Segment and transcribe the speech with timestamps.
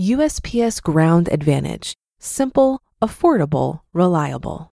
[0.00, 4.70] USPS Ground Advantage: simple, affordable, reliable.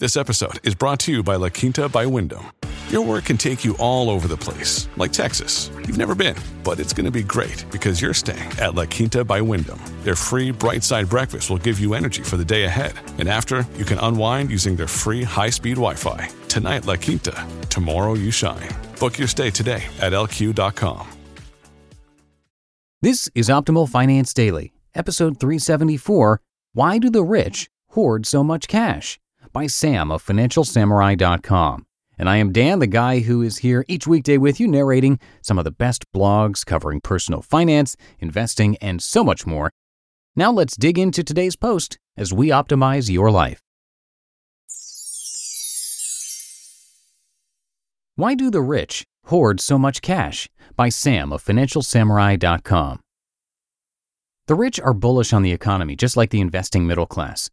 [0.00, 2.46] This episode is brought to you by La Quinta by Wyndham.
[2.90, 5.70] Your work can take you all over the place, like Texas.
[5.76, 9.24] You've never been, but it's going to be great because you're staying at La Quinta
[9.24, 9.78] by Wyndham.
[10.02, 12.94] Their free bright side breakfast will give you energy for the day ahead.
[13.18, 16.30] And after, you can unwind using their free high speed Wi Fi.
[16.48, 17.46] Tonight, La Quinta.
[17.68, 18.68] Tomorrow, you shine.
[18.98, 21.06] Book your stay today at lq.com.
[23.02, 26.40] This is Optimal Finance Daily, episode 374
[26.72, 29.20] Why Do the Rich Hoard So Much Cash?
[29.52, 31.86] by Sam of FinancialSamurai.com.
[32.20, 35.56] And I am Dan, the guy who is here each weekday with you, narrating some
[35.56, 39.70] of the best blogs covering personal finance, investing, and so much more.
[40.36, 43.62] Now let's dig into today's post as we optimize your life.
[48.16, 50.46] Why Do the Rich Hoard So Much Cash?
[50.76, 53.00] by Sam of FinancialSamurai.com.
[54.46, 57.48] The rich are bullish on the economy, just like the investing middle class.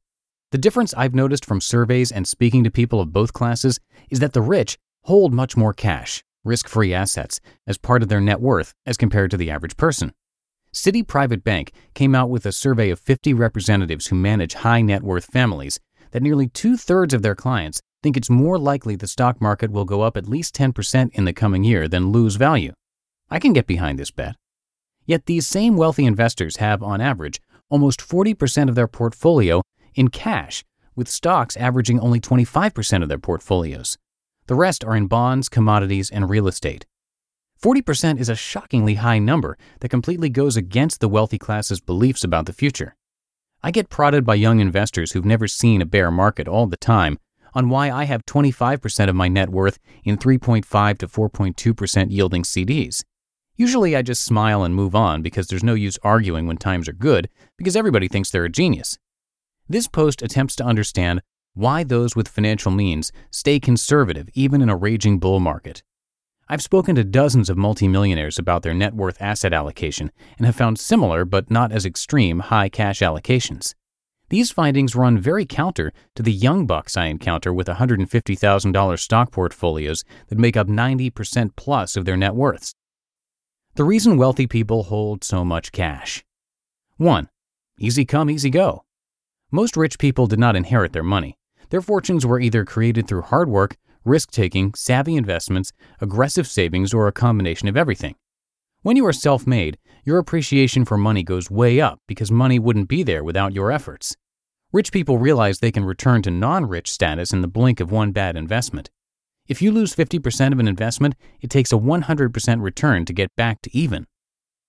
[0.52, 4.32] The difference I've noticed from surveys and speaking to people of both classes is that
[4.32, 8.74] the rich hold much more cash, risk free assets, as part of their net worth
[8.86, 10.14] as compared to the average person.
[10.74, 15.04] Citi Private Bank came out with a survey of 50 representatives who manage high net
[15.04, 15.82] worth families
[16.12, 19.84] that nearly two thirds of their clients think it's more likely the stock market will
[19.84, 22.72] go up at least 10% in the coming year than lose value.
[23.30, 24.38] I can get behind this bet.
[25.06, 29.62] Yet these same wealthy investors have, on average, almost 40% of their portfolio
[29.98, 30.64] in cash,
[30.96, 33.98] with stocks averaging only 25% of their portfolios.
[34.48, 36.86] The rest are in bonds, commodities, and real estate.
[37.62, 42.46] 40% is a shockingly high number that completely goes against the wealthy class's beliefs about
[42.46, 42.96] the future.
[43.64, 47.18] I get prodded by young investors who've never seen a bear market all the time
[47.54, 53.04] on why I have 25% of my net worth in 3.5 to 4.2% yielding CDs.
[53.56, 56.94] Usually I just smile and move on because there's no use arguing when times are
[56.94, 59.00] good because everybody thinks they're a genius.
[59.70, 61.22] This post attempts to understand
[61.54, 65.84] why those with financial means stay conservative even in a raging bull market.
[66.48, 70.80] I've spoken to dozens of multimillionaires about their net worth asset allocation and have found
[70.80, 73.74] similar but not as extreme high cash allocations.
[74.30, 80.06] These findings run very counter to the young bucks I encounter with $150,000 stock portfolios
[80.28, 82.74] that make up 90% plus of their net worths.
[83.76, 86.24] The reason wealthy people hold so much cash
[86.96, 87.28] 1.
[87.80, 88.84] Easy come, easy go.
[89.52, 91.38] Most rich people did not inherit their money.
[91.70, 95.72] Their fortunes were either created through hard work, risk taking, savvy investments,
[96.02, 98.16] aggressive savings, or a combination of everything.
[98.82, 102.90] When you are self made, your appreciation for money goes way up because money wouldn't
[102.90, 104.18] be there without your efforts.
[104.74, 108.12] Rich people realize they can return to non rich status in the blink of one
[108.12, 108.90] bad investment.
[109.48, 113.62] If you lose 50% of an investment, it takes a 100% return to get back
[113.62, 114.08] to even.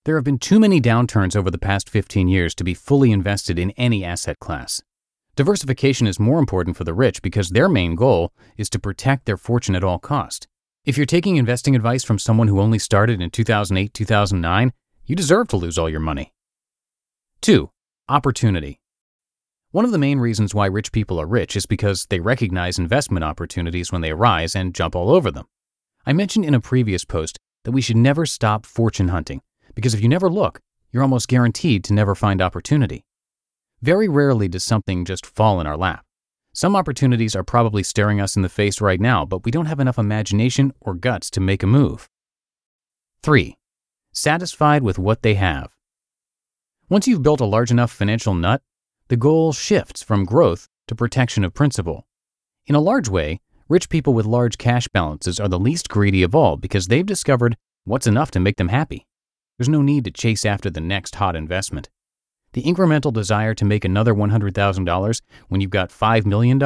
[0.05, 3.59] There have been too many downturns over the past 15 years to be fully invested
[3.59, 4.81] in any asset class.
[5.35, 9.35] Diversification is more important for the rich because their main goal is to protect their
[9.35, 10.47] fortune at all cost.
[10.85, 14.71] If you're taking investing advice from someone who only started in 2008 2009,
[15.05, 16.33] you deserve to lose all your money.
[17.41, 17.69] 2.
[18.07, 18.79] Opportunity.
[19.71, 23.25] One of the main reasons why rich people are rich is because they recognize investment
[23.25, 25.47] opportunities when they arise and jump all over them.
[26.05, 29.41] I mentioned in a previous post that we should never stop fortune hunting
[29.79, 30.59] because if you never look,
[30.91, 33.05] you're almost guaranteed to never find opportunity.
[33.81, 36.03] Very rarely does something just fall in our lap.
[36.51, 39.79] Some opportunities are probably staring us in the face right now, but we don't have
[39.79, 42.09] enough imagination or guts to make a move.
[43.23, 43.55] 3.
[44.11, 45.69] Satisfied with what they have.
[46.89, 48.61] Once you've built a large enough financial nut,
[49.07, 52.05] the goal shifts from growth to protection of principal.
[52.67, 53.39] In a large way,
[53.69, 57.55] rich people with large cash balances are the least greedy of all because they've discovered
[57.85, 59.05] what's enough to make them happy.
[59.59, 61.89] There's no need to chase after the next hot investment.
[62.53, 66.57] The incremental desire to make another $100,000 when you've got $5 million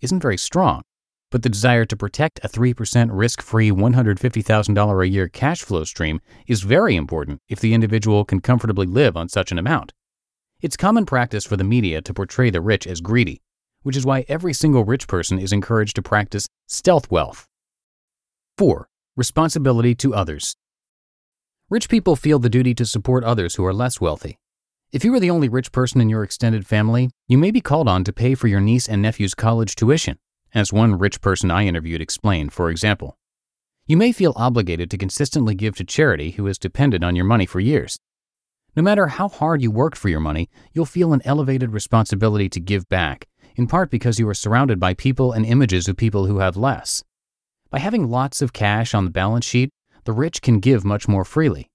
[0.00, 0.82] isn't very strong,
[1.30, 6.20] but the desire to protect a 3% risk free $150,000 a year cash flow stream
[6.48, 9.92] is very important if the individual can comfortably live on such an amount.
[10.60, 13.40] It's common practice for the media to portray the rich as greedy,
[13.82, 17.46] which is why every single rich person is encouraged to practice stealth wealth.
[18.58, 18.88] 4.
[19.16, 20.56] Responsibility to others.
[21.72, 24.38] Rich people feel the duty to support others who are less wealthy.
[24.92, 27.88] If you are the only rich person in your extended family, you may be called
[27.88, 30.18] on to pay for your niece and nephew's college tuition,
[30.54, 33.16] as one rich person I interviewed explained, for example.
[33.86, 37.46] You may feel obligated to consistently give to charity who has depended on your money
[37.46, 37.98] for years.
[38.76, 42.60] No matter how hard you worked for your money, you'll feel an elevated responsibility to
[42.60, 46.40] give back, in part because you are surrounded by people and images of people who
[46.40, 47.02] have less.
[47.70, 49.70] By having lots of cash on the balance sheet,
[50.04, 51.70] the rich can give much more freely.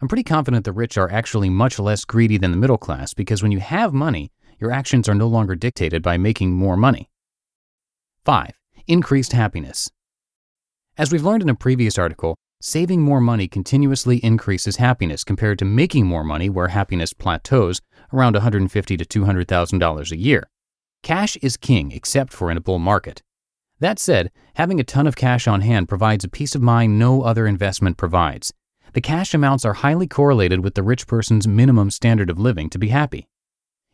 [0.00, 3.42] I'm pretty confident the rich are actually much less greedy than the middle class because
[3.42, 7.10] when you have money, your actions are no longer dictated by making more money.
[8.24, 8.52] 5.
[8.86, 9.90] Increased happiness.
[10.98, 15.64] As we've learned in a previous article, saving more money continuously increases happiness compared to
[15.64, 17.80] making more money where happiness plateaus
[18.12, 18.70] around $150
[19.06, 20.48] to $200,000 a year.
[21.02, 23.22] Cash is king except for in a bull market.
[23.80, 27.22] That said, having a ton of cash on hand provides a peace of mind no
[27.22, 28.54] other investment provides.
[28.94, 32.78] The cash amounts are highly correlated with the rich person's minimum standard of living to
[32.78, 33.28] be happy.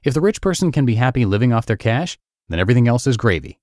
[0.05, 2.17] If the rich person can be happy living off their cash,
[2.49, 3.59] then everything else is gravy.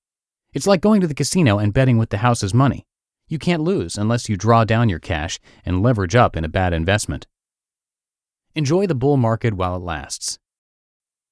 [0.52, 2.86] It's like going to the casino and betting with the house's money.
[3.30, 6.74] You can't lose unless you draw down your cash and leverage up in a bad
[6.74, 7.28] investment.
[8.56, 10.40] Enjoy the bull market while it lasts.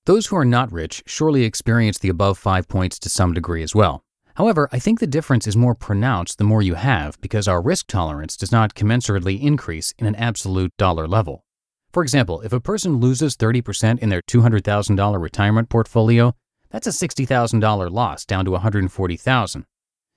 [0.06, 3.76] Those who are not rich surely experience the above five points to some degree as
[3.76, 4.06] well.
[4.38, 7.88] However, I think the difference is more pronounced the more you have because our risk
[7.88, 11.44] tolerance does not commensurately increase in an absolute dollar level.
[11.92, 16.36] For example, if a person loses 30% in their $200,000 retirement portfolio,
[16.70, 19.64] that's a $60,000 loss down to $140,000.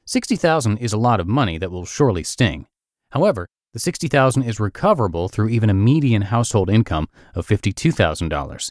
[0.04, 2.66] 60,000 is a lot of money that will surely sting.
[3.12, 8.70] However, the 60,000 is recoverable through even a median household income of $52,000.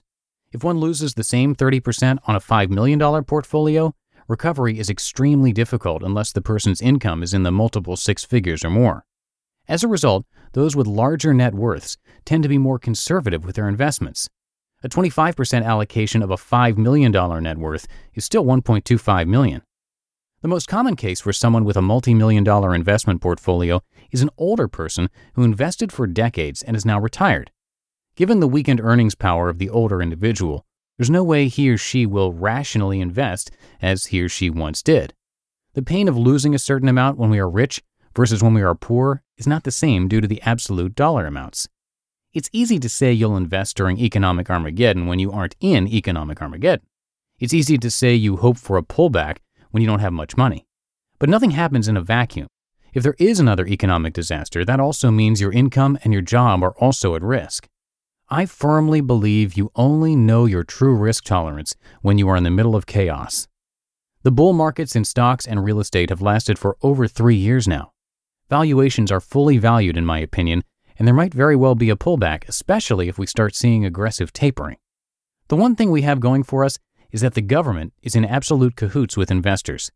[0.51, 3.95] If one loses the same 30% on a $5 million portfolio,
[4.29, 8.69] recovery is extremely difficult unless the person's income is in the multiple six figures or
[8.69, 9.03] more.
[9.67, 13.67] As a result, those with larger net worths tend to be more conservative with their
[13.67, 14.29] investments.
[14.83, 17.11] A 25% allocation of a $5 million
[17.43, 19.63] net worth is still 1.25 million.
[20.41, 23.81] The most common case for someone with a multi million dollar investment portfolio
[24.11, 27.51] is an older person who invested for decades and is now retired.
[28.15, 30.65] Given the weakened earnings power of the older individual,
[30.99, 33.51] there's no way he or she will rationally invest
[33.81, 35.13] as he or she once did.
[35.73, 37.81] The pain of losing a certain amount when we are rich
[38.13, 41.69] versus when we are poor is not the same due to the absolute dollar amounts.
[42.33, 46.85] It's easy to say you'll invest during economic Armageddon when you aren't in economic Armageddon.
[47.39, 49.37] It's easy to say you hope for a pullback
[49.71, 50.67] when you don't have much money.
[51.17, 52.47] But nothing happens in a vacuum.
[52.93, 56.75] If there is another economic disaster, that also means your income and your job are
[56.77, 57.69] also at risk.
[58.31, 62.51] I firmly believe you only know your true risk tolerance when you are in the
[62.51, 63.47] middle of chaos.
[64.21, 67.91] The bull markets in stocks and real estate have lasted for over three years now.
[68.47, 70.63] Valuations are fully valued, in my opinion,
[70.99, 74.77] and there might very well be a pullback, especially if we start seeing aggressive tapering.
[75.47, 76.77] The one thing we have going for us
[77.11, 79.89] is that the government is in absolute cahoots with investors.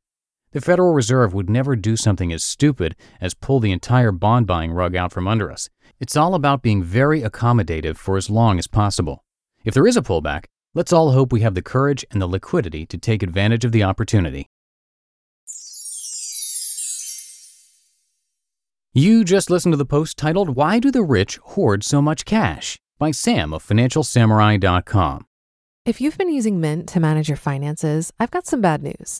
[0.53, 4.71] The Federal Reserve would never do something as stupid as pull the entire bond buying
[4.71, 5.67] rug out from under us.
[5.99, 9.23] It's all about being very accommodative for as long as possible.
[9.65, 10.45] If there is a pullback,
[10.75, 13.81] let's all hope we have the courage and the liquidity to take advantage of the
[13.81, 14.45] opportunity.
[18.93, 22.79] You just listened to the post titled Why Do the Rich Hoard So Much Cash
[22.99, 25.25] by Sam of FinancialSamurai.com.
[25.85, 29.19] If you've been using Mint to manage your finances, I've got some bad news.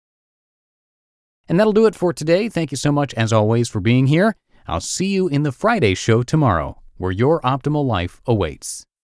[1.48, 2.48] And that'll do it for today.
[2.48, 4.36] Thank you so much, as always, for being here.
[4.68, 8.86] I'll see you in the Friday show tomorrow, where your optimal life awaits.